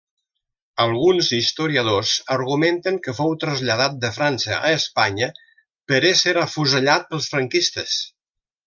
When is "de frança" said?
4.07-4.59